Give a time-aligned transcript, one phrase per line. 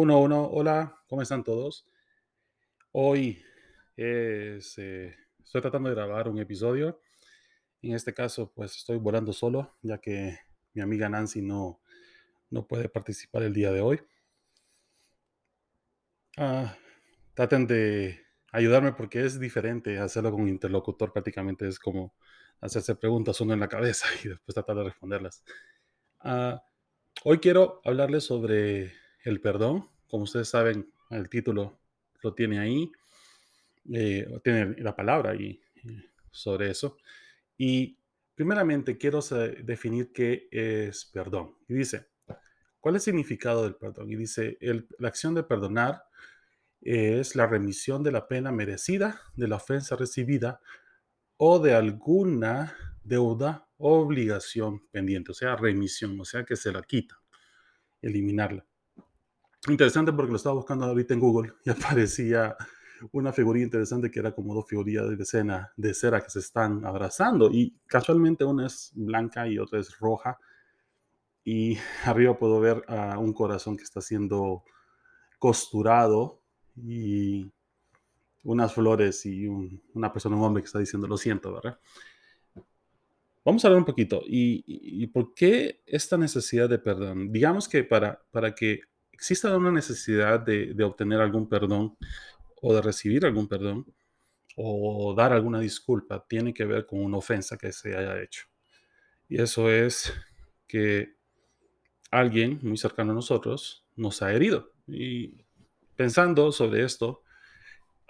[0.00, 1.84] Uno, uno, hola, ¿cómo están todos?
[2.92, 3.42] Hoy
[3.96, 7.00] eh, estoy tratando de grabar un episodio.
[7.82, 10.38] En este caso, pues estoy volando solo, ya que
[10.72, 11.80] mi amiga Nancy no,
[12.48, 14.00] no puede participar el día de hoy.
[16.36, 16.78] Ah,
[17.34, 18.20] traten de
[18.52, 22.14] ayudarme porque es diferente hacerlo con un interlocutor, prácticamente es como
[22.60, 25.42] hacerse preguntas uno en la cabeza y después tratar de responderlas.
[26.20, 26.62] Ah,
[27.24, 28.92] hoy quiero hablarles sobre
[29.24, 29.88] el perdón.
[30.08, 31.78] Como ustedes saben, el título
[32.22, 32.90] lo tiene ahí,
[33.92, 36.96] eh, tiene la palabra ahí eh, sobre eso.
[37.56, 37.98] Y
[38.34, 39.20] primeramente quiero
[39.62, 41.56] definir qué es perdón.
[41.68, 42.06] Y dice,
[42.80, 44.10] ¿cuál es el significado del perdón?
[44.10, 44.58] Y dice,
[44.98, 46.04] la acción de perdonar
[46.80, 50.60] es la remisión de la pena merecida, de la ofensa recibida
[51.36, 56.82] o de alguna deuda o obligación pendiente, o sea, remisión, o sea, que se la
[56.82, 57.20] quita,
[58.02, 58.67] eliminarla.
[59.66, 62.56] Interesante porque lo estaba buscando ahorita en Google y aparecía
[63.12, 66.84] una figurilla interesante que era como dos figurillas de cena de cera que se están
[66.84, 70.38] abrazando y casualmente una es blanca y otra es roja
[71.44, 74.64] y arriba puedo ver a un corazón que está siendo
[75.38, 76.42] costurado
[76.76, 77.50] y
[78.44, 81.78] unas flores y una persona, un hombre que está diciendo lo siento, ¿verdad?
[83.44, 84.22] Vamos a hablar un poquito.
[84.26, 87.32] ¿Y, y por qué esta necesidad de perdón?
[87.32, 88.80] Digamos que para, para que
[89.18, 91.98] exista una necesidad de, de, obtener algún perdón
[92.62, 93.84] o de recibir algún perdón
[94.56, 98.46] o dar alguna disculpa, tiene que ver con una ofensa que se haya hecho.
[99.28, 100.12] Y eso es
[100.68, 101.16] que
[102.12, 104.72] alguien muy cercano a nosotros nos ha herido.
[104.86, 105.44] Y
[105.96, 107.24] pensando sobre esto,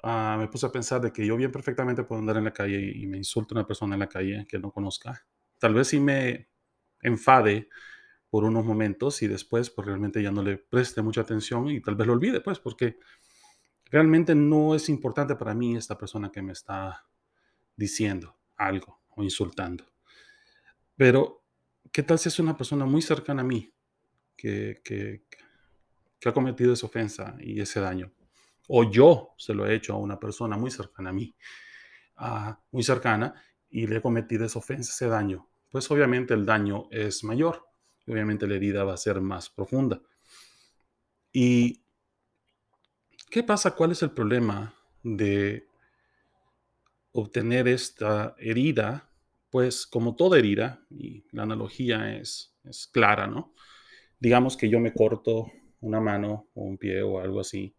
[0.02, 2.92] uh, me puse a pensar de que yo bien perfectamente puedo andar en la calle
[2.94, 5.26] y, me insulte una persona en la calle que no conozca.
[5.58, 6.48] Tal vez si me
[7.00, 7.68] enfade
[8.30, 11.94] por unos momentos y después pues realmente ya no le preste mucha atención y tal
[11.94, 12.98] vez lo olvide, pues porque
[13.90, 17.06] realmente no es importante para mí esta persona que me está
[17.76, 19.84] diciendo algo o insultando.
[20.96, 21.44] Pero,
[21.92, 23.72] ¿qué tal si es una persona muy cercana a mí
[24.36, 25.24] que, que,
[26.18, 28.12] que ha cometido esa ofensa y ese daño?
[28.68, 31.34] O yo se lo he hecho a una persona muy cercana a mí,
[32.20, 33.34] uh, muy cercana,
[33.70, 35.48] y le he cometido esa ofensa, ese daño.
[35.70, 37.67] Pues obviamente el daño es mayor
[38.08, 40.00] obviamente la herida va a ser más profunda.
[41.32, 41.82] ¿Y
[43.30, 43.74] qué pasa?
[43.74, 45.66] ¿Cuál es el problema de
[47.12, 49.10] obtener esta herida?
[49.50, 53.54] Pues como toda herida, y la analogía es, es clara, ¿no?
[54.18, 57.74] Digamos que yo me corto una mano o un pie o algo así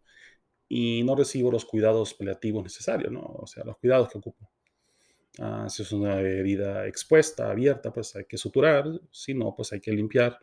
[0.72, 3.20] y no recibo los cuidados paliativos necesarios, ¿no?
[3.20, 4.48] O sea, los cuidados que ocupo.
[5.42, 9.80] Ah, si es una herida expuesta, abierta, pues hay que suturar, si no, pues hay
[9.80, 10.38] que limpiar,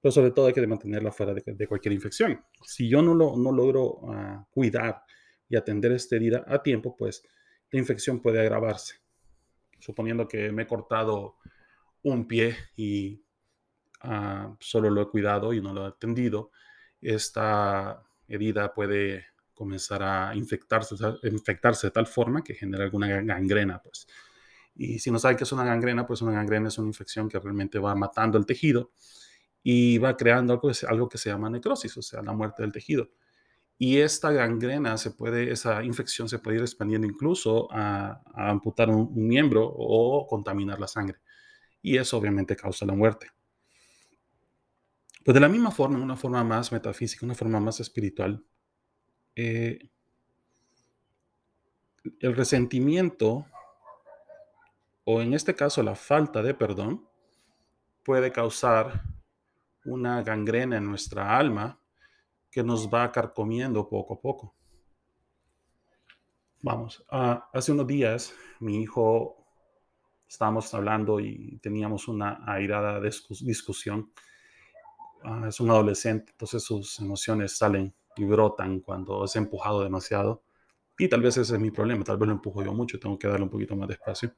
[0.00, 2.42] pero sobre todo hay que mantenerla fuera de, cualquier infección.
[2.64, 5.02] Si yo no, lo, no logro ah, cuidar
[5.50, 7.22] y atender esta herida a tiempo, pues
[7.70, 8.94] la infección puede agravarse.
[9.80, 11.36] Suponiendo que me he cortado
[12.02, 13.22] un pie y
[14.00, 16.52] ah, solo lo he cuidado y no lo he atendido,
[17.02, 20.94] esta herida puede comenzar a infectarse,
[21.24, 24.06] infectarse de tal forma que genera alguna gangrena, pues.
[24.78, 27.40] Y si no saben qué es una gangrena, pues una gangrena es una infección que
[27.40, 28.92] realmente va matando el tejido
[29.60, 33.10] y va creando algo, que se llama necrosis, o sea, la muerte del tejido.
[33.76, 39.10] Y esta gangrena se puede, esa infección se puede ir expandiendo incluso a, amputar un,
[39.12, 41.18] un, miembro o contaminar la sangre.
[41.82, 43.32] Y eso obviamente causa la muerte.
[45.24, 48.44] Pues de la misma forma, una forma más metafísica, una forma más espiritual,
[49.34, 49.90] eh,
[52.20, 53.44] el resentimiento
[55.10, 57.08] o en este caso la falta de perdón,
[58.04, 59.04] puede causar
[59.86, 61.80] una gangrena en nuestra alma
[62.50, 64.54] que nos va carcomiendo poco a poco.
[66.60, 69.46] Vamos, uh, hace unos días mi hijo
[70.28, 74.12] estábamos hablando y teníamos una airada discusión.
[75.24, 80.42] Uh, es un adolescente, entonces sus emociones salen y brotan cuando es empujado demasiado.
[80.98, 83.26] Y tal vez ese es mi problema, tal vez lo empujo yo mucho, tengo que
[83.26, 84.34] darle un poquito más de espacio.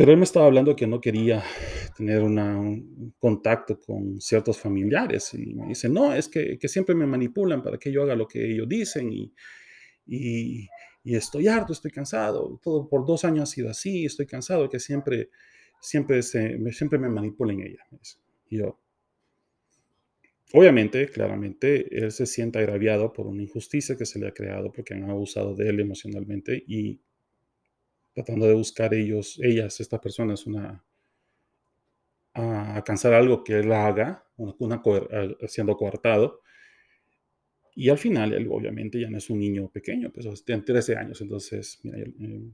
[0.00, 1.44] Pero él me estaba hablando que no quería
[1.94, 7.04] tener un contacto con ciertos familiares y me dice, no, es que, que, siempre me
[7.04, 9.30] manipulan para que yo haga lo que ellos dicen y,
[10.06, 10.70] y,
[11.04, 15.28] estoy harto, estoy cansado, todo por dos años ha sido así, estoy cansado que siempre,
[15.82, 16.22] siempre,
[16.58, 17.86] me, siempre me manipulen ella.
[18.48, 18.80] Y yo,
[20.54, 24.94] obviamente, claramente, él se siente agraviado por una injusticia que se le ha creado porque
[24.94, 27.02] han abusado de él emocionalmente y
[28.14, 30.84] tratando de buscar ellos, ellas, estas personas, una,
[32.34, 34.82] a alcanzar algo que él haga, una,
[35.48, 36.40] siendo coartado,
[37.74, 41.20] Y al final, él obviamente ya no es un niño pequeño, pues tiene 13 años,
[41.20, 42.50] entonces, mira, eh,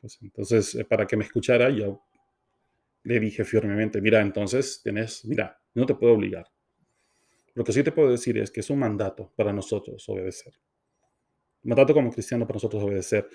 [0.00, 2.02] pues, entonces, eh, para que me escuchara, yo
[3.04, 6.46] le dije firmemente, mira, entonces, tienes, mira, no te puedo obligar.
[7.54, 10.52] Lo que sí te puedo decir es que es un mandato para nosotros obedecer.
[11.62, 13.28] mandato como cristiano para nosotros obedecer.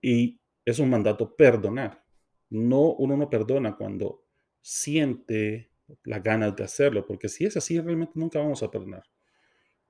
[0.00, 2.04] Y es un mandato perdonar.
[2.50, 4.24] No, uno no perdona cuando
[4.60, 5.70] siente
[6.02, 9.04] la ganas de hacerlo, porque si es así, realmente nunca vamos a perdonar.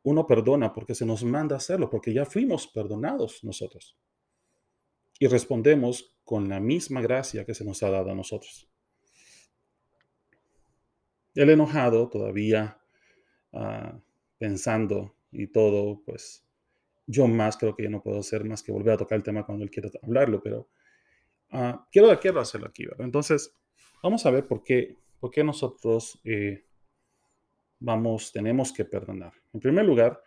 [0.03, 3.97] Uno perdona porque se nos manda hacerlo, porque ya fuimos perdonados nosotros.
[5.19, 8.69] Y respondemos con la misma gracia que se nos ha dado a nosotros.
[11.35, 12.79] El enojado todavía
[13.53, 13.99] ah,
[14.39, 16.46] pensando y todo, pues
[17.07, 19.47] yo más creo que ya no puedo hacer más que volver a tocar el tema
[19.47, 20.69] cuando él quiera hablarlo, pero
[21.53, 23.05] uh, quiero, quiero hacerlo aquí, ¿verdad?
[23.05, 23.55] Entonces,
[24.03, 26.65] vamos a ver por qué, por qué nosotros eh,
[27.79, 29.33] vamos, tenemos que perdonar.
[29.53, 30.21] En primer lugar,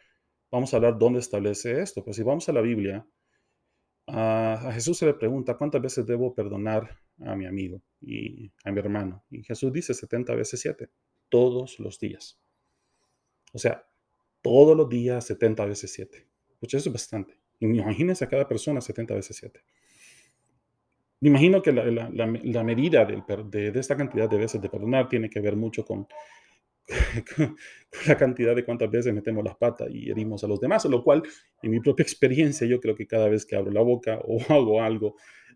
[0.52, 2.04] vamos a hablar dónde establece esto.
[2.04, 3.06] Pues si vamos a la Biblia,
[4.08, 8.80] a Jesús se le pregunta cuántas veces debo perdonar a mi amigo y a mi
[8.80, 9.24] hermano.
[9.30, 10.90] Y Jesús dice 70 veces 7,
[11.30, 12.40] todos los días.
[13.54, 13.88] O sea,
[14.42, 16.29] todos los días 70 veces 7.
[16.62, 17.40] Eso es bastante.
[17.60, 19.62] Imagínense a cada persona 70 veces 7.
[21.22, 25.58] Me imagino que la, medida de, esta cantidad de veces de perdonar tiene que ver
[25.58, 26.08] mucho con,
[28.08, 31.22] la cantidad de cuántas veces metemos las patas y herimos a los demás, lo cual,
[31.62, 34.82] en mi propia experiencia, yo creo que cada vez que abro la boca o hago
[34.82, 35.16] algo,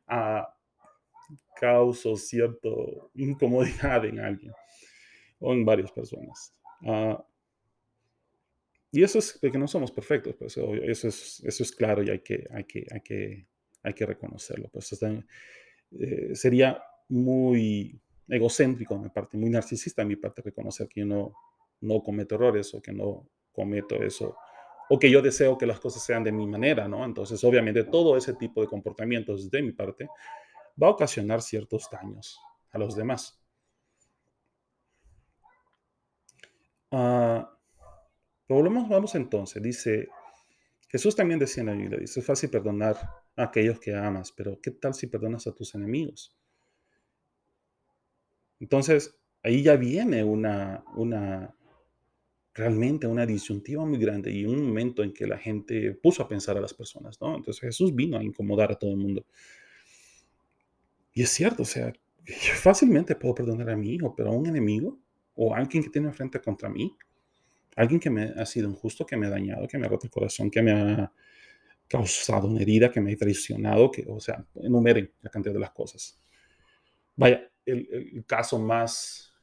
[0.09, 0.43] uh,
[1.55, 2.69] causo cierta
[3.13, 4.51] incomodidad en alguien
[5.39, 6.53] o en varias personas.
[6.85, 7.23] Ah,
[8.93, 12.19] y eso es porque no somos perfectos, pues eso es, eso es claro y hay
[12.19, 13.47] que, hay que, hay que,
[13.81, 14.69] hay que reconocerlo.
[14.71, 16.79] Pues eh, sería
[17.09, 21.33] muy egocéntrico de mi parte, muy narcisista de mi parte reconocer que yo no,
[21.81, 24.37] no cometo errores o que no cometo eso,
[24.91, 27.03] o que yo deseo que las cosas sean de mi manera, ¿no?
[27.03, 30.07] Entonces, obviamente, todo ese tipo de comportamientos de mi parte
[30.81, 33.39] va a ocasionar ciertos daños a los demás.
[36.91, 37.52] Uh,
[38.47, 40.09] Volvemos, vamos entonces, dice,
[40.89, 42.97] Jesús también decía en la Biblia, dice, es fácil perdonar
[43.35, 46.35] a aquellos que amas, pero ¿qué tal si perdonas a tus enemigos?
[48.59, 51.55] Entonces, ahí ya viene una, una,
[52.53, 56.57] realmente una disyuntiva muy grande y un momento en que la gente puso a pensar
[56.57, 57.35] a las personas, ¿no?
[57.35, 59.25] Entonces Jesús vino a incomodar a todo el mundo.
[61.13, 61.91] Y es cierto, o sea,
[62.55, 64.99] fácilmente puedo perdonar a mi hijo, pero a un enemigo
[65.35, 66.95] o a alguien que tiene frente contra mí,
[67.75, 70.11] alguien que me ha sido injusto, que me ha dañado, que me ha roto el
[70.11, 71.11] corazón, que me ha
[71.87, 75.71] causado una herida, que me ha traicionado, que, o sea, enumeren la cantidad de las
[75.71, 76.19] cosas.
[77.15, 79.33] Vaya, el, caso más,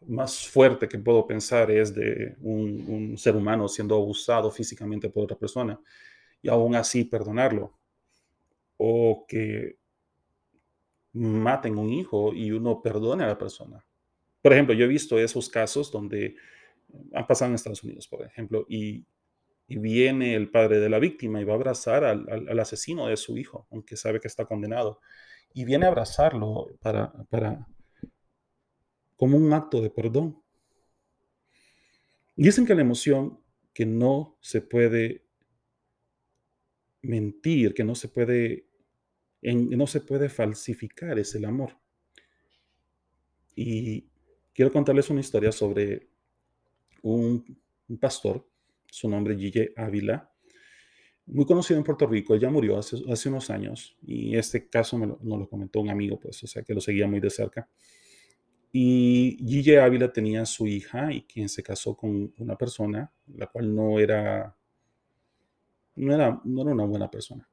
[0.00, 5.24] más fuerte que puedo pensar es de un, un, ser humano siendo abusado físicamente por
[5.24, 5.78] otra persona
[6.42, 7.78] y aún así perdonarlo.
[8.78, 9.78] O que
[11.12, 13.85] maten un hijo y uno perdone a la persona.
[14.46, 16.36] Por ejemplo, yo he visto esos casos donde
[17.12, 19.04] han pasado en Estados Unidos, por ejemplo, y,
[19.66, 23.66] viene el padre de la víctima y va a abrazar al, asesino de su hijo,
[23.72, 25.00] aunque sabe que está condenado,
[25.52, 27.66] y viene a abrazarlo para
[29.16, 30.40] como un acto de perdón.
[32.36, 33.40] Dicen que la emoción
[33.74, 35.26] que no se puede
[37.02, 38.68] mentir, que no se puede,
[39.42, 41.80] no se puede falsificar es el amor.
[43.56, 44.06] Y
[44.56, 46.08] quiero contarles una historia sobre
[47.02, 47.44] un,
[48.00, 48.48] pastor,
[48.86, 50.32] su nombre es Gille Ávila,
[51.26, 52.34] muy conocido en Puerto Rico.
[52.34, 55.80] Él ya murió hace, hace unos años y este caso me lo, nos lo comentó
[55.80, 57.68] un amigo, pues, o sea, que lo seguía muy de cerca.
[58.72, 63.74] Y Gille Ávila tenía su hija y quien se casó con una persona, la cual
[63.74, 64.56] no era,
[65.96, 67.46] no era, no era una buena persona.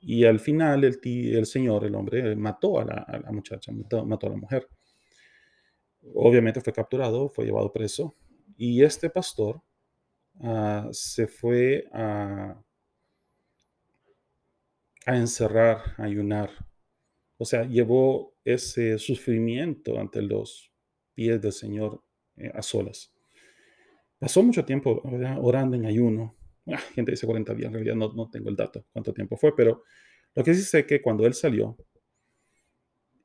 [0.00, 4.36] Y al final el, el señor, el hombre, mató a la, muchacha, mató a la
[4.36, 4.68] mujer.
[6.14, 8.14] Obviamente fue capturado, fue llevado preso
[8.56, 9.62] y este pastor
[10.40, 12.60] ah, se fue a,
[15.06, 16.50] encerrar, a ayunar.
[17.38, 20.72] O sea, llevó ese sufrimiento ante los
[21.14, 22.02] pies del Señor
[22.36, 23.12] eh, a solas.
[24.18, 25.02] Pasó mucho tiempo
[25.40, 26.36] orando en ayuno.
[26.66, 29.54] Ah, gente dice 40 días, en realidad no, no tengo el dato cuánto tiempo fue,
[29.56, 29.82] pero
[30.34, 31.76] lo que sí sé es que cuando él salió,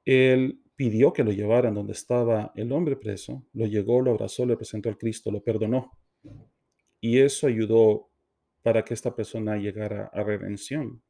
[0.06, 4.56] él pidió que lo llevaran donde estaba el hombre preso, lo llegó, lo abrazó, le
[4.56, 5.92] presentó al Cristo, lo perdonó.
[7.02, 8.10] Y eso ayudó
[8.62, 11.02] para que esta persona llegara a redención.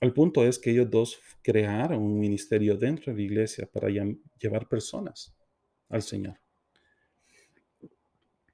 [0.00, 3.88] El punto es que ellos dos crearon un ministerio dentro de la iglesia para
[4.38, 5.34] llevar personas
[5.88, 6.38] al Señor.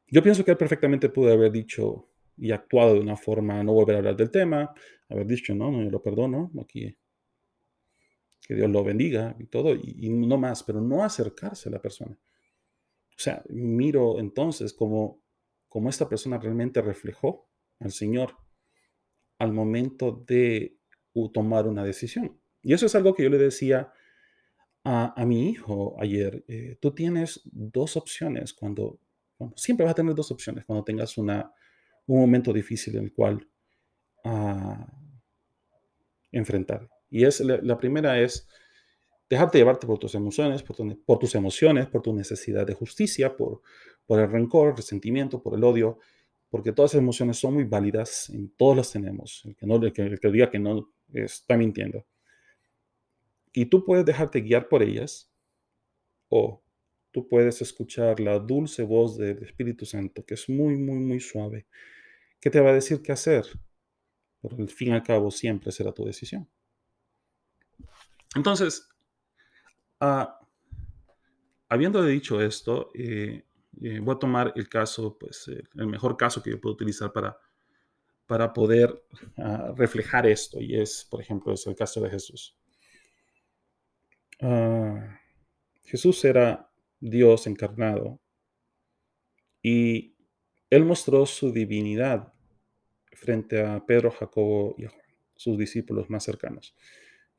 [0.08, 3.96] Yo pienso que él perfectamente pudo haber dicho y actuado de una forma, no volver
[3.96, 4.72] a hablar del tema,
[5.08, 6.96] haber dicho, no, no, yo lo perdono, aquí,
[8.50, 12.18] que Dios lo bendiga y todo, y, no más, pero no acercarse a la persona.
[13.10, 15.22] O sea, miro entonces como,
[15.68, 18.36] como esta persona realmente reflejó al Señor
[19.38, 20.76] al momento de
[21.32, 22.40] tomar una decisión.
[22.60, 23.92] Y eso es algo que yo le decía
[24.82, 26.44] a, mi hijo ayer.
[26.48, 28.98] Eh, tú tienes dos opciones cuando,
[29.54, 31.54] siempre vas a tener dos opciones cuando tengas una,
[32.06, 33.48] un momento difícil en el cual
[34.24, 34.92] ah,
[36.32, 36.90] enfrentar.
[37.10, 38.48] Y es la, primera es
[39.28, 43.62] dejarte llevarte por tus emociones, por, por, tus emociones, por tu necesidad de justicia, por,
[44.06, 45.98] por el rencor, el resentimiento, por el odio,
[46.50, 49.42] porque todas esas emociones son muy válidas, y todos las tenemos.
[49.44, 52.04] El que, no, el que, diga que no está mintiendo.
[53.52, 55.32] Y tú puedes dejarte guiar por ellas
[56.28, 56.62] o
[57.12, 61.66] tú puedes escuchar la dulce voz del Espíritu Santo, que es muy, muy, muy suave,
[62.40, 63.44] que te va a decir qué hacer.
[64.42, 66.48] Pero al fin y al cabo siempre será tu decisión.
[68.34, 68.88] Entonces,
[70.00, 70.38] ah,
[71.68, 73.44] habiendo dicho esto, eh,
[73.82, 77.36] eh, voy a tomar el caso, pues el mejor caso que yo puedo utilizar para,
[78.26, 79.04] para poder
[79.38, 82.56] ah, reflejar esto, y es, por ejemplo, es el caso de Jesús.
[84.40, 85.18] Ah,
[85.84, 86.70] Jesús era
[87.00, 88.20] Dios encarnado
[89.62, 90.14] y
[90.70, 92.32] él mostró su divinidad
[93.12, 96.76] frente a Pedro, Jacobo y a Juan, sus discípulos más cercanos.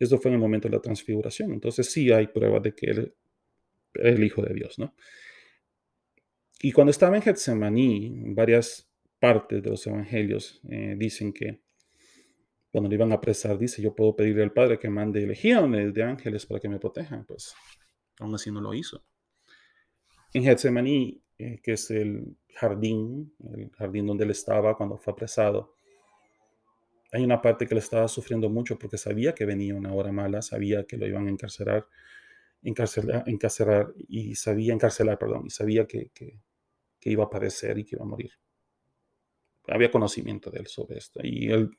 [0.02, 1.54] Esto fue en el momento de la transfiguración.
[1.54, 3.14] Entonces sí hay pruebas de que él
[3.94, 4.96] era el Hijo de Dios, ¿no?
[6.60, 11.62] Y cuando estaba en Getsemaní, varias partes de los evangelios eh, dicen que
[12.72, 16.02] cuando le iban a apresar, dice, yo puedo pedirle al Padre que mande legiones de
[16.02, 17.24] ángeles para que me protejan.
[17.26, 17.54] Pues
[18.20, 19.04] aún así no lo hizo.
[20.34, 25.76] En Getsemaní, eh, que es el jardín, el jardín donde él estaba cuando fue apresado,
[27.12, 30.42] hay una parte que le estaba sufriendo mucho porque sabía que venía una hora mala,
[30.42, 31.86] sabía que lo iban a encarcelar,
[32.62, 36.40] encarcelar, encarcelar y sabía encarcelar, perdón, y sabía que, que,
[37.04, 38.32] iba a padecer y que iba a morir.
[39.68, 41.20] Había conocimiento de él sobre esto.
[41.24, 41.72] Y él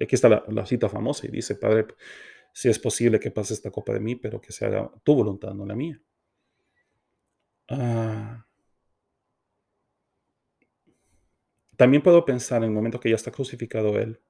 [0.00, 1.86] aquí está la, cita famosa y dice, Padre,
[2.52, 5.54] si es posible que pase esta copa de mí, pero que se haga tu voluntad,
[5.54, 6.00] no la mía.
[7.68, 8.46] Ah.
[11.76, 14.20] también puedo pensar en el momento que ya está crucificado él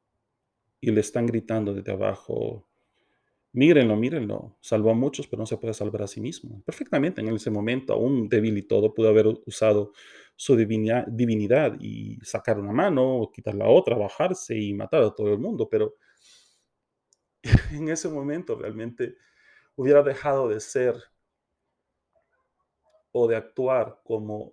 [0.81, 2.67] y le están gritando desde abajo,
[3.53, 6.63] mírenlo, mírenlo, salvó a muchos, pero no se puede salvar a sí mismo.
[6.65, 9.93] Perfectamente en ese momento, aún débil y todo, pudo haber usado
[10.37, 15.39] su divinidad, y sacar una mano, quitar la otra, bajarse y matar a todo el
[15.39, 15.95] mundo, pero
[17.73, 19.17] en ese momento realmente
[19.77, 20.95] hubiera dejado de ser
[23.13, 24.53] o de actuar como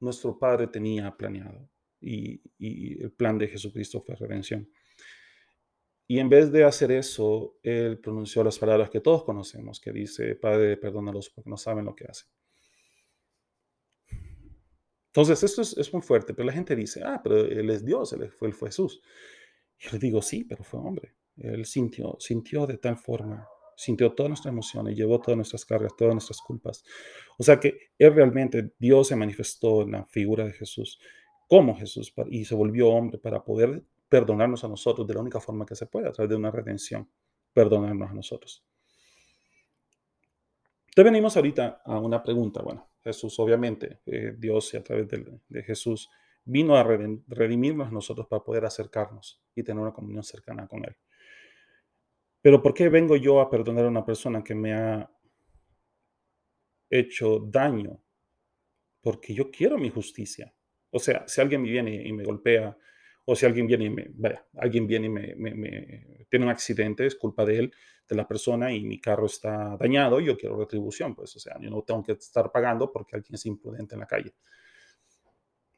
[0.00, 1.68] nuestro Padre tenía planeado.
[2.00, 4.68] Y, y, el plan de Jesucristo fue redención.
[6.06, 10.34] Y en vez de hacer eso, Él pronunció las palabras que todos conocemos, que dice,
[10.34, 12.28] Padre, perdónalos porque no saben lo que hacen.
[15.06, 18.30] Entonces, esto es, muy fuerte, pero la gente dice, ah, pero Él es Dios, Él
[18.30, 19.02] fue, él Jesús.
[19.78, 21.14] Yo le digo, sí, pero fue hombre.
[21.36, 26.14] Él sintió, sintió de tal forma, sintió todas nuestras emociones, llevó todas nuestras cargas, todas
[26.14, 26.82] nuestras culpas.
[27.38, 30.98] O sea que Él realmente, Dios se manifestó en la figura de Jesús,
[31.46, 35.64] como Jesús, y se volvió hombre para poder perdonarnos a nosotros de la única forma
[35.64, 37.08] que se puede, a través de una redención,
[37.54, 38.62] perdonarnos a nosotros.
[40.88, 45.62] Entonces venimos ahorita a una pregunta, bueno, Jesús, obviamente, eh, Dios y a través de,
[45.62, 46.10] Jesús
[46.44, 50.94] vino a redimirnos a nosotros para poder acercarnos y tener una comunión cercana con Él.
[52.42, 55.10] Pero ¿por qué vengo yo a perdonar a una persona que me ha
[56.90, 57.98] hecho daño?
[59.00, 60.52] Porque yo quiero mi justicia.
[60.90, 62.76] O sea, si alguien me viene y me golpea,
[63.24, 67.14] o si alguien viene y me, vaya, alguien viene y me, tiene un accidente, es
[67.14, 67.74] culpa de él,
[68.08, 71.70] de la persona y mi carro está dañado, yo quiero retribución, pues, o sea, yo
[71.70, 74.34] no tengo que estar pagando porque alguien es imprudente en la calle.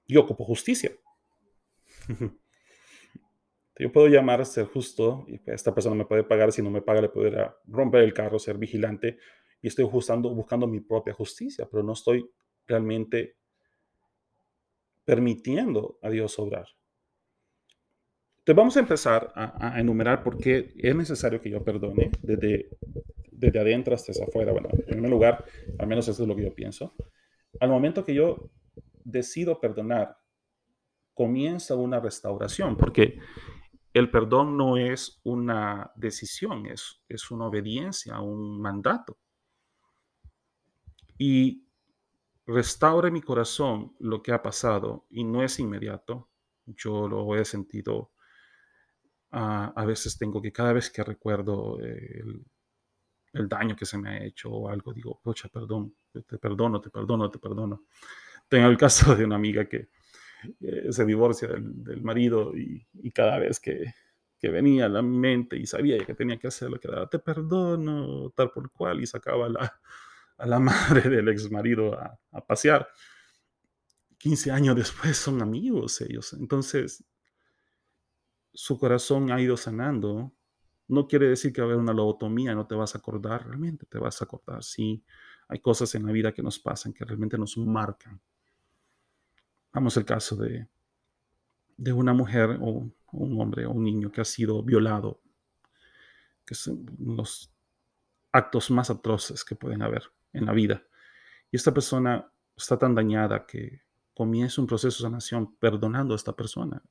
[0.06, 0.90] Yo ocupo justicia.
[3.76, 6.80] Yo puedo llamar a ser justo y esta persona me puede pagar, si no me
[6.80, 9.18] paga le podrá romper el carro, ser vigilante
[9.60, 12.30] y estoy buscando mi propia justicia, pero no estoy
[12.68, 13.36] realmente
[15.04, 16.68] permitiendo a Dios obrar.
[18.44, 22.68] Entonces vamos a empezar a, enumerar por qué es necesario que yo perdone desde,
[23.32, 24.52] desde adentro hasta afuera.
[24.52, 25.46] Bueno, en primer lugar,
[25.78, 26.94] al menos eso es lo que yo pienso.
[27.58, 28.50] Al momento que yo
[29.02, 30.18] decido perdonar,
[31.14, 33.18] comienza una restauración, porque
[33.94, 39.16] el perdón no es una decisión, es, es una obediencia, un mandato.
[41.16, 41.66] Y
[42.44, 46.28] restaure mi corazón lo que ha pasado y no es inmediato.
[46.66, 48.10] Yo lo he sentido.
[49.34, 52.44] Ah, a veces tengo que, cada vez que recuerdo eh, el,
[53.34, 56.90] el daño que se me ha hecho o algo, digo, pocha, perdón, te perdono, te
[56.90, 57.84] perdono, te perdono.
[58.48, 59.88] Tengo el caso de una amiga que
[60.60, 63.92] eh, se divorcia del, del marido y, y cada vez que,
[64.38, 68.50] que venía a la mente y sabía que tenía que hacerlo, que te perdono, tal
[68.50, 69.80] por cual, y sacaba a la,
[70.38, 72.86] a la madre del ex marido a, a pasear.
[74.18, 76.34] 15 años después son amigos ellos.
[76.34, 77.04] Entonces,
[78.54, 80.32] su corazón ha ido sanando.
[80.88, 83.86] No quiere decir que va a haber una lobotomía, no te vas a acordar, realmente
[83.86, 84.62] te vas a acordar.
[84.62, 85.02] Sí,
[85.48, 88.20] hay cosas en la vida que nos pasan que realmente nos marcan.
[89.72, 90.68] Vamos al caso de,
[91.76, 95.20] de una mujer o un hombre o un niño que ha sido violado,
[96.44, 97.52] que son los
[98.32, 100.82] actos más atroces que pueden haber en la vida.
[101.50, 103.82] Y esta persona está tan dañada que
[104.14, 106.82] comienza un proceso de sanación perdonando a esta persona.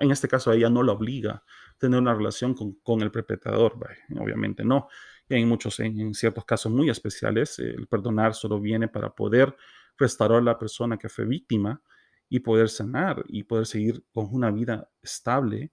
[0.00, 1.44] En este caso, ella no la obliga a
[1.78, 3.74] tener una relación con, con el perpetrador,
[4.18, 4.88] obviamente no.
[5.28, 9.54] Y en muchos, en, en, ciertos casos muy especiales, el perdonar solo viene para poder
[9.96, 11.80] restaurar a la persona que fue víctima
[12.28, 15.70] y poder sanar y poder seguir con una vida estable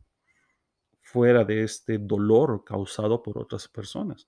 [1.01, 4.27] fuera de este dolor causado por otras personas.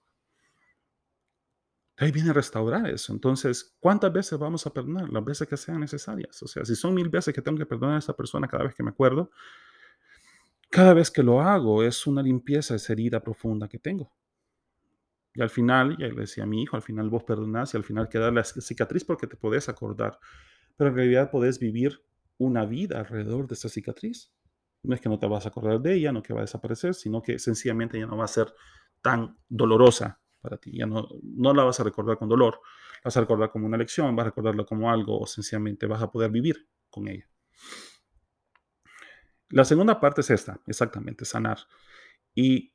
[1.97, 3.11] Ahí viene a restaurar eso.
[3.11, 5.09] Entonces, ¿cuántas veces vamos a perdonar?
[5.09, 6.41] Las veces que sean necesarias.
[6.41, 8.73] O sea, si son mil veces que tengo que perdonar a esa persona cada vez
[8.73, 9.31] que me acuerdo,
[10.69, 14.11] cada vez que lo hago es una limpieza de esa herida profunda que tengo.
[15.33, 17.83] Y al final, ya le decía a mi hijo, al final vos perdonás y al
[17.83, 20.19] final queda la cicatriz porque te podés acordar.
[20.75, 22.03] Pero en realidad podés vivir
[22.37, 24.31] una vida alrededor de esa cicatriz.
[24.83, 26.93] No es que no te vas a acordar de ella, no que va a desaparecer,
[26.93, 28.53] sino que sencillamente ya no va a ser
[29.01, 30.77] tan dolorosa para ti.
[30.77, 32.59] Ya no, no la vas a recordar con dolor,
[32.95, 36.01] la vas a recordar como una lección, vas a recordarla como algo o sencillamente vas
[36.01, 37.29] a poder vivir con ella.
[39.49, 41.59] La segunda parte es esta, exactamente, sanar.
[42.35, 42.73] Y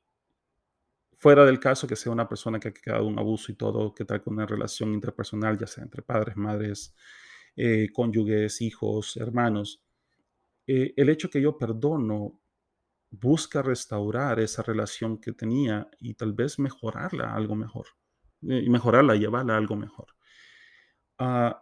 [1.19, 4.05] fuera del caso que sea una persona que ha quedado un abuso y todo, que
[4.05, 6.95] trae una relación interpersonal, ya sea entre padres, madres,
[7.57, 9.83] eh, cónyuges, hijos, hermanos,
[10.67, 12.41] eh, el hecho que yo perdono
[13.11, 17.87] busca restaurar esa relación que tenía y tal vez mejorarla algo mejor,
[18.43, 20.09] eh, y mejorarla, llevarla a algo mejor.
[21.19, 21.55] Uh,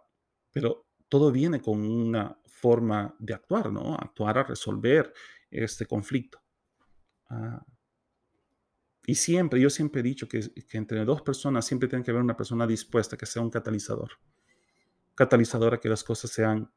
[0.51, 0.82] pero
[1.13, 3.93] todo viene con una forma de actuar, ¿no?
[3.93, 5.13] Actuar a resolver
[5.51, 6.41] este conflicto.
[7.29, 7.59] Uh,
[9.05, 12.35] y siempre, yo siempre he dicho que, entre dos personas siempre tiene que haber una
[12.35, 14.09] persona dispuesta que sea un catalizador.
[15.13, 16.73] Catalizador a que las cosas sean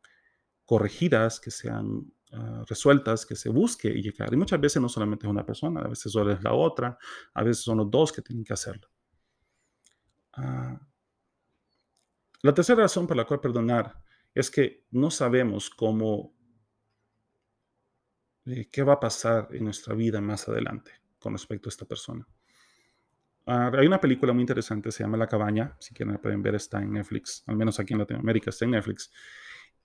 [0.67, 4.31] corregidas, que sean uh, resueltas, que se busque llegar.
[4.35, 6.99] Y muchas veces no solamente es una persona, a veces solo es la otra,
[7.33, 8.87] a veces son los dos que tienen que hacerlo.
[10.37, 10.77] Uh,
[12.43, 14.05] la tercera razón por la cual perdonar
[14.37, 16.35] es que no sabemos cómo,
[18.45, 22.29] eh, qué va a pasar en nuestra vida más adelante con respecto a esta persona.
[23.47, 26.55] Uh, hay una película muy interesante, se llama La Cabaña, si quieren la pueden ver,
[26.55, 29.11] está en Netflix, al menos aquí en Latinoamérica está en Netflix.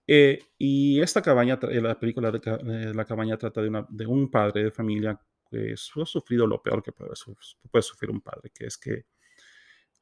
[0.05, 4.71] Eh, y esta cabaña, eh, la película de La Cabaña trata de, un padre de
[4.71, 5.17] familia
[5.49, 9.05] que ha sufrido lo peor que puede, sufrir un padre, que es que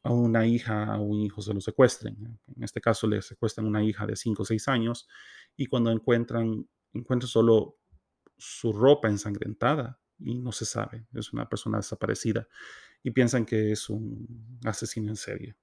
[0.03, 2.39] a una hija, a un hijo se lo secuestren.
[2.55, 5.07] En este caso le secuestran una hija de 5 o 6 años
[5.55, 7.77] y cuando encuentran, encuentran solo
[8.37, 12.47] su ropa ensangrentada y no se sabe, es una persona desaparecida
[13.03, 15.55] y piensan que es un asesino en serie.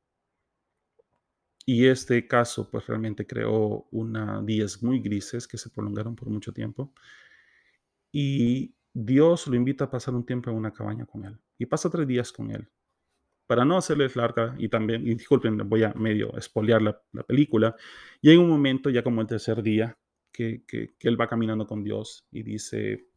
[1.69, 6.53] Y este caso, pues realmente creó una días muy grises que se prolongaron por mucho
[6.53, 6.93] tiempo.
[8.13, 11.41] Y Dios lo invita a pasar un tiempo en una cabaña con él.
[11.59, 12.71] Y pasa tres días con él.
[13.47, 17.77] Para no hacerles larga, y también, y disculpen, voy a medio espolear la, la película.
[18.21, 19.97] Y hay un momento, ya como el tercer día,
[20.37, 23.09] que, que, él va caminando con Dios y dice,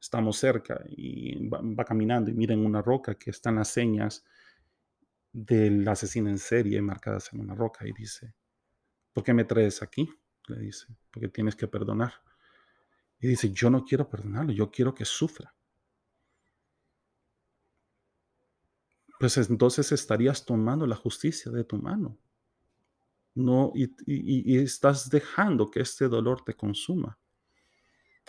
[0.00, 4.24] estamos cerca, y va, va caminando y miren una roca que están las señas
[5.32, 8.34] del asesino en serie marcadas en una roca y dice,
[9.12, 10.10] ¿por qué me traes aquí?
[10.48, 12.12] Le dice, porque tienes que perdonar.
[13.18, 15.54] Y dice, yo no quiero perdonarlo, yo quiero que sufra.
[19.22, 22.18] Pues entonces estarías tomando la justicia de tu mano.
[23.36, 27.16] No, y, estás dejando que este dolor te consuma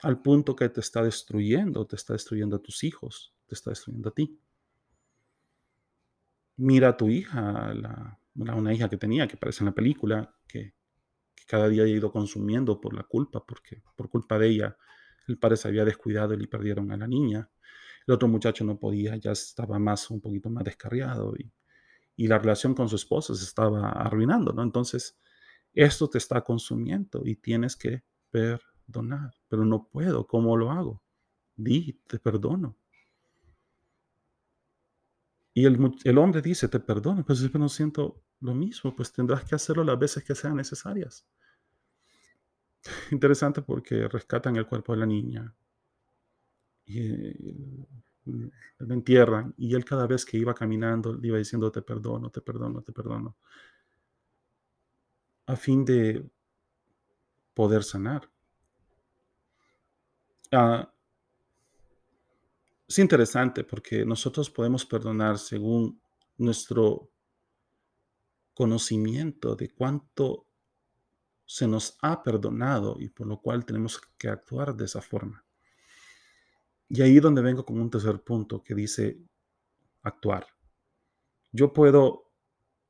[0.03, 4.09] al punto que te está destruyendo, te está destruyendo a tus hijos, te está destruyendo
[4.09, 4.39] a ti
[6.57, 10.75] mira a tu hija, la, una hija que tenía, que aparece en la película, que,
[11.35, 14.77] que, cada día ha ido consumiendo por la culpa, porque por culpa de ella
[15.27, 17.49] el padre se había descuidado y le perdieron a la niña.
[18.07, 21.51] El otro muchacho no podía, ya estaba más, un poquito más descarriado y,
[22.15, 24.63] y la relación con su esposa se estaba arruinando, ¿no?
[24.63, 25.17] Entonces,
[25.73, 31.01] esto te está consumiendo y tienes que perdonar, pero no puedo, ¿cómo lo hago?
[31.55, 32.77] Di, te perdono.
[35.55, 39.55] Y el, hombre dice, te perdono, pero si no siento lo mismo, pues tendrás que
[39.55, 41.27] hacerlo las veces que sean necesarias.
[43.11, 45.55] Interesante porque rescatan el cuerpo de la niña
[46.85, 47.85] y
[48.27, 52.41] la entierran y él cada vez que iba caminando le iba diciendo te perdono, te
[52.41, 53.35] perdono, te perdono,
[55.45, 56.25] a fin de
[57.53, 58.29] poder sanar.
[60.51, 60.91] Ah,
[62.87, 65.99] es interesante porque nosotros podemos perdonar según
[66.37, 67.09] nuestro
[68.53, 70.45] conocimiento de cuánto
[71.45, 75.42] se nos ha perdonado y por lo cual tenemos que actuar de esa forma.
[76.93, 79.17] Y ahí donde vengo con un tercer punto que dice
[80.03, 80.45] actuar.
[81.51, 82.31] Yo puedo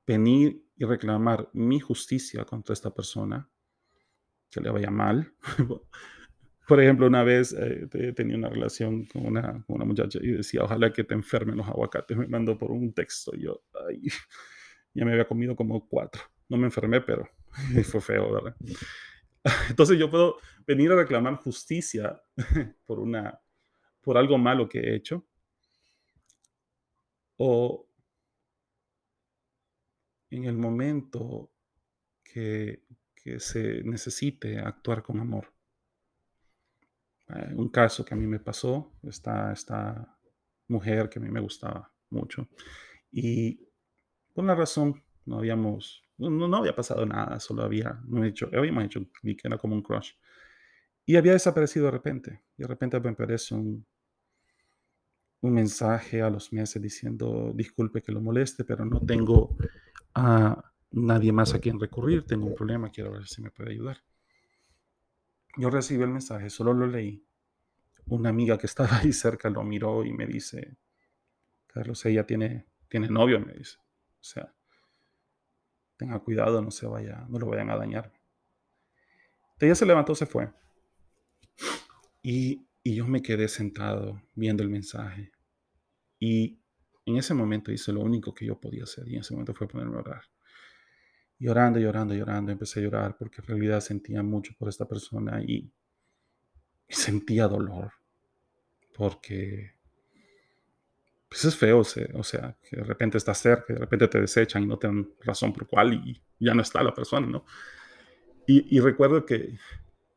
[0.06, 3.50] venir y reclamar mi justicia contra esta persona
[4.52, 5.34] que le vaya mal.
[6.68, 11.06] Por ejemplo, una vez eh, tenía una relación con una, muchacha y decía, ojalá que
[11.06, 12.18] te enfermen los aguacates.
[12.18, 13.32] Me mandó por un texto.
[13.38, 14.02] Yo, ay,
[14.94, 16.22] ya me había comido como cuatro.
[16.50, 17.30] No me enfermé, pero
[17.86, 18.56] fue feo, ¿verdad?
[19.70, 22.22] Entonces yo puedo venir a reclamar justicia
[22.86, 23.40] por, una,
[24.04, 25.26] por algo malo que he hecho.
[27.38, 27.88] O
[30.30, 31.52] en el momento
[32.24, 32.84] que,
[33.16, 35.54] que se necesite actuar con amor.
[37.30, 40.18] Eh, un caso que a mí me pasó, esta, esta
[40.68, 42.48] mujer que a mí me gustaba mucho.
[43.12, 43.56] Y
[44.34, 49.08] por una razón no habíamos, no, no había pasado nada, solo había, hecho, habíamos hecho
[49.22, 50.12] clic, era como un crush.
[51.06, 52.44] Y había desaparecido de repente.
[52.58, 53.86] Y de repente me aparece un,
[55.44, 59.58] un mensaje a los meses diciendo, disculpe que lo moleste, pero no tengo
[60.16, 64.02] a nadie más a quien recurrir, tengo un problema, quiero ver si me puede ayudar.
[65.58, 67.28] Yo recibí el mensaje, solo lo leí.
[68.06, 70.78] Una amiga que estaba ahí cerca lo miró y me dice,
[71.68, 73.80] Carlos, ella tiene, tiene novio, me dice.
[73.80, 74.54] O sea,
[75.98, 78.14] tenga cuidado, no se vaya, no lo vayan a dañar.
[79.60, 80.50] Ella se levantó, se fue.
[82.22, 85.33] Y, y yo me quedé sentado viendo el mensaje.
[86.26, 86.58] Y
[87.06, 89.06] en ese momento hice lo único que yo podía hacer.
[89.10, 90.22] Y en ese momento fue ponerme a orar
[91.44, 95.70] llorando, llorando, llorando, empecé a llorar porque en realidad sentía mucho por esta persona y,
[96.88, 97.92] sentía dolor
[98.96, 99.72] porque
[101.28, 104.68] pues es feo, o sea, que de repente estás cerca, de repente te desechan y
[104.68, 107.46] no te dan razón por cuál y ya no está la persona, ¿no?
[108.46, 109.58] Y, recuerdo que,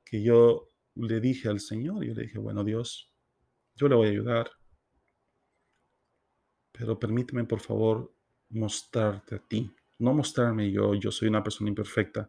[0.05, 3.11] que yo le dije al Señor, yo le dije, bueno Dios,
[3.75, 4.51] yo le voy a ayudar,
[6.77, 8.13] pero permíteme por favor
[8.51, 12.29] mostrarte a ti no mostrarme yo, yo soy una persona imperfecta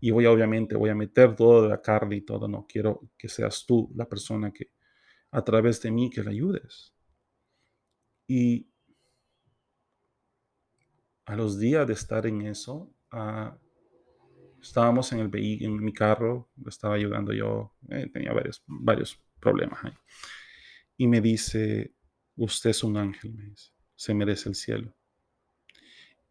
[0.00, 3.28] y voy obviamente, voy a meter todo de la carne y todo, no, quiero que
[3.28, 4.72] seas tú la persona que
[5.30, 6.94] a través de mí que le ayudes.
[8.26, 8.68] Y
[11.26, 13.56] a los días de estar en eso, ah,
[14.60, 19.84] estábamos en, el en mi carro, le estaba ayudando yo, eh, tenía varios, varios problemas
[19.84, 19.94] ahí.
[20.96, 21.94] Y me dice,
[22.36, 23.73] usted es un ángel, me dice,
[24.04, 24.94] se merece el cielo.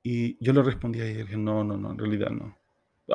[0.04, 2.56] Y yo le respondí a ella, no, no, no, en realidad no.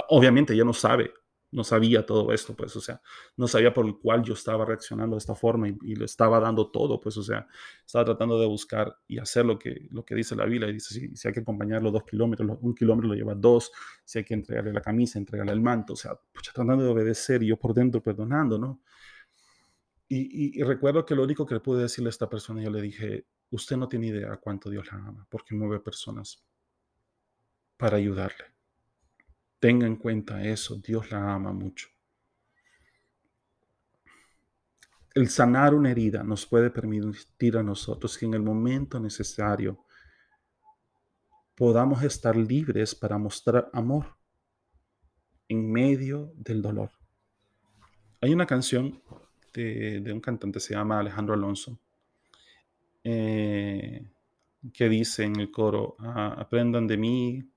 [0.09, 1.13] Obviamente ella no sabe,
[1.53, 3.01] no sabía todo esto, pues, o sea,
[3.37, 6.73] no sabía por el cual yo estaba reaccionando de esta forma y, le estaba dando
[6.73, 7.47] todo, pues, o sea,
[7.87, 10.69] estaba tratando de buscar y hacer lo que, lo que dice la Biblia.
[10.71, 13.71] Y dice, si, hay que acompañarlo dos kilómetros, un kilómetro lo lleva dos,
[14.05, 16.19] si hay que entregarle la camisa, entregarle el manto, o sea,
[16.53, 18.81] tratando de obedecer y yo por dentro perdonando, ¿no?
[20.09, 22.81] Y, y, recuerdo que lo único que le pude decirle a esta persona, yo le
[22.81, 26.45] dije, usted no tiene idea cuánto Dios la ama, porque mueve personas
[27.77, 28.45] para ayudarle.
[29.59, 31.89] Tenga en cuenta eso, Dios la ama mucho.
[35.15, 39.85] El sanar una herida nos puede permitir a nosotros que en el momento necesario
[41.57, 44.17] podamos estar libres para mostrar amor
[45.49, 46.93] en medio del dolor.
[48.21, 49.03] Hay una canción
[49.53, 51.81] de, un cantante, se llama Alejandro Alonso,
[53.09, 54.11] eh,
[54.73, 57.49] que dice en el coro, ah, aprendan de mí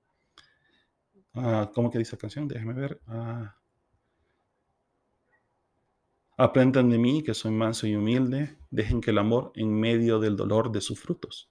[1.34, 2.48] Ah, ¿Cómo que dice la canción?
[2.48, 3.00] Déjeme ver.
[3.06, 3.56] Ah.
[6.36, 8.56] aprendan de mí que soy manso y humilde.
[8.70, 11.50] Dejen que el amor en medio del dolor de sus frutos.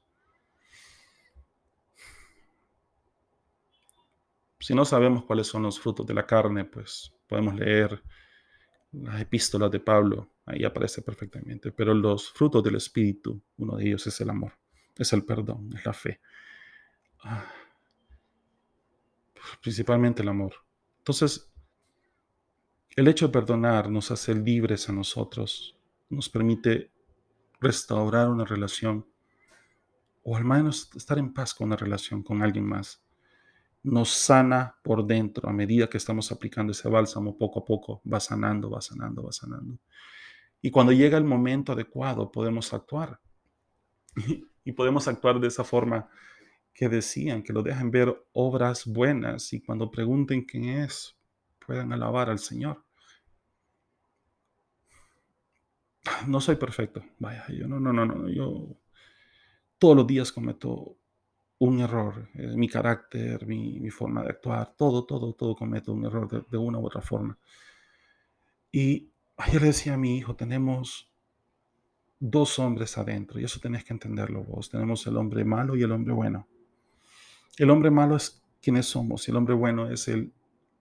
[4.59, 8.03] Si no sabemos cuáles son los frutos de la carne, pues podemos leer
[8.91, 11.71] las epístolas de Pablo, ahí aparece perfectamente.
[11.71, 14.53] Pero los frutos del Espíritu, uno de ellos es el amor,
[14.97, 16.19] es el perdón, es la fe.
[17.23, 17.45] Ah
[19.61, 20.53] principalmente el amor.
[20.99, 21.51] Entonces,
[22.95, 25.75] el hecho de perdonar nos hace libres a nosotros,
[26.09, 26.91] nos permite
[27.59, 29.05] restaurar una relación
[30.23, 33.03] o al menos estar en paz con una relación con alguien más.
[33.83, 38.19] Nos sana por dentro a medida que estamos aplicando ese bálsamo poco a poco, va
[38.19, 39.79] sanando, va sanando, va sanando.
[40.61, 43.19] Y cuando llega el momento adecuado podemos actuar.
[44.63, 46.07] Y podemos actuar de esa forma
[46.71, 51.17] que decían, que lo dejen ver obras buenas y cuando pregunten quién es,
[51.65, 52.83] puedan alabar al Señor.
[56.27, 58.77] No soy perfecto, vaya, yo no, no, no, no, yo
[59.77, 60.95] todos los días cometo
[61.59, 66.27] un error, eh, mi carácter, mi, forma de actuar, todo, todo, todo cometo un error
[66.27, 67.37] de, de una u otra forma.
[68.71, 69.10] Y
[69.41, 71.11] ayer le decía a mi hijo, tenemos
[72.19, 74.69] dos hombres adentro, y eso tenés que entenderlo vos.
[74.69, 76.47] Tenemos el hombre malo y el hombre bueno.
[77.57, 80.31] El hombre malo es quienes somos, y el hombre bueno es el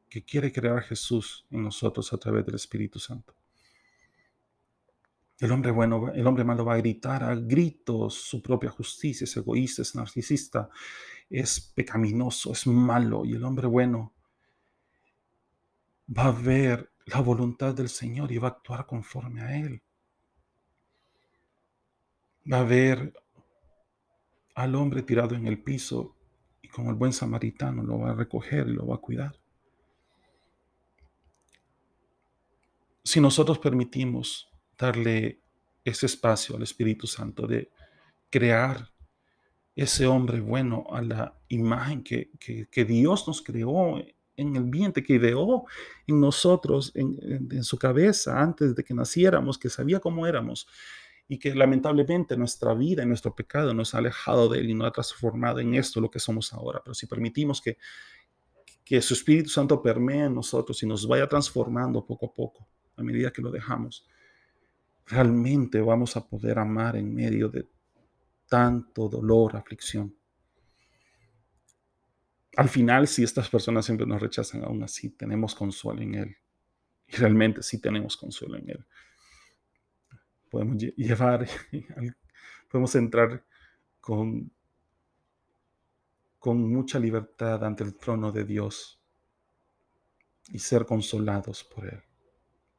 [0.09, 3.35] que quiere crear a Jesús en nosotros a través del Espíritu Santo.
[5.39, 9.35] El hombre bueno, el hombre malo va a gritar a gritos su propia justicia, es
[9.39, 10.69] egoísta, es narcisista,
[11.31, 13.25] es pecaminoso, es malo.
[13.25, 14.13] Y el hombre bueno
[16.17, 19.83] va a ver la voluntad del Señor y va a actuar conforme a Él.
[22.51, 23.13] Va a ver
[24.55, 26.17] al hombre tirado en el piso
[26.63, 29.37] y como el buen samaritano lo va a recoger y lo va a cuidar.
[33.05, 35.41] Si nosotros permitimos darle
[35.85, 37.71] ese espacio al Espíritu Santo de
[38.29, 38.91] crear
[39.75, 42.31] ese hombre bueno a la imagen que,
[42.85, 43.97] Dios nos creó
[44.41, 45.65] en el vientre, que ideó
[46.07, 50.67] en nosotros, en, su cabeza, antes de que naciéramos, que sabía cómo éramos
[51.29, 54.89] y que lamentablemente nuestra vida y nuestro pecado nos ha alejado de Él y nos
[54.89, 56.81] ha transformado en esto lo que somos ahora.
[56.83, 57.79] Pero si permitimos que,
[58.85, 63.03] que su Espíritu Santo permee en nosotros y nos vaya transformando poco a poco, a
[63.03, 64.05] medida que lo dejamos,
[65.07, 67.69] realmente vamos a poder amar en medio de
[68.49, 70.15] tanto dolor, aflicción.
[72.61, 76.37] Al final, si estas personas siempre nos rechazan, aún así tenemos consuelo en Él.
[77.07, 78.87] Y realmente sí tenemos consuelo en Él.
[80.51, 81.49] Podemos llevar,
[82.71, 83.43] podemos entrar
[83.99, 84.53] con,
[86.39, 89.01] con mucha libertad ante el trono de Dios
[90.53, 92.03] y ser consolados por Él.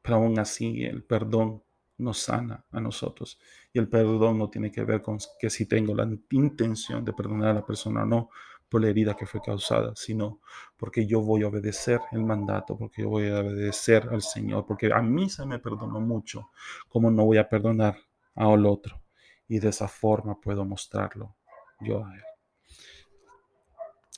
[0.00, 1.60] Pero aún así, el perdón
[1.98, 3.36] nos sana a nosotros.
[3.72, 7.48] Y el perdón no tiene que ver con que si tengo la intención de perdonar
[7.48, 8.30] a la persona o no
[8.72, 10.40] por la herida que fue causada, sino
[10.78, 14.90] porque yo voy a obedecer el mandato, porque yo voy a obedecer al Señor, porque
[14.90, 16.48] a mí se me perdonó mucho,
[16.88, 17.98] como no voy a perdonar
[18.34, 19.02] al otro.
[19.46, 21.36] Y de esa forma puedo mostrarlo
[21.80, 22.22] yo a Él.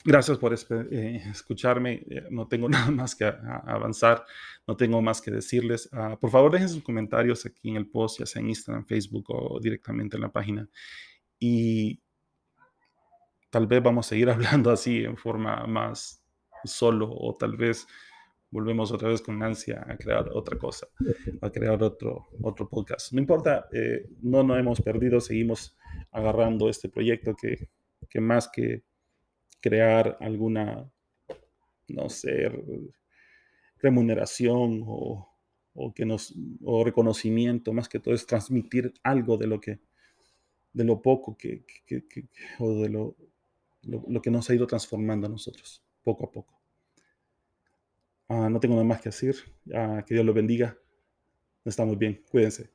[0.05, 2.05] Gracias por eh, escucharme.
[2.09, 4.23] Eh, no tengo nada más que avanzar,
[4.65, 5.89] no tengo más que decirles.
[5.91, 9.25] Ah, por favor, dejen sus comentarios aquí en el post, ya sea en Instagram, Facebook
[9.27, 10.69] o directamente en la página.
[11.37, 12.04] Y
[13.55, 16.21] tal vez vamos a seguir hablando así en forma más
[16.65, 17.87] solo o tal vez
[18.51, 20.87] volvemos otra vez con ansia a crear otra cosa,
[21.41, 23.13] a crear otro, otro podcast.
[23.13, 25.77] No importa, eh, no nos hemos perdido, seguimos
[26.11, 27.69] agarrando este proyecto que,
[28.09, 28.83] que más que
[29.61, 30.91] crear alguna,
[31.87, 32.51] no sé,
[33.77, 35.29] remuneración o,
[35.95, 39.79] que nos, o reconocimiento, más que todo es transmitir algo de lo que,
[40.73, 41.63] de lo poco que,
[42.59, 43.15] o de lo,
[43.85, 46.59] lo, que nos ha ido transformando a nosotros, poco a poco.
[48.27, 49.35] Ah, no tengo nada más que decir.
[49.73, 50.77] Ah, que Dios lo bendiga.
[51.63, 52.23] Estamos bien.
[52.29, 52.74] Cuídense.